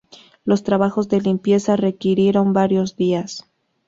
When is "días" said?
2.95-3.45